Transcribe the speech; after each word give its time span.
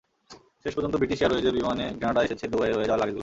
শেষ 0.63 0.73
পর্যন্ত 0.75 0.95
ব্রিটিশ 1.01 1.19
এয়ারওয়েজের 1.21 1.55
বিমানে 1.57 1.85
গ্রেনাডায় 1.99 2.27
এসেছে 2.27 2.45
দুবাইয়ে 2.51 2.75
রয়ে 2.75 2.87
যাওয়া 2.89 3.01
লাগেজগুলো। 3.01 3.19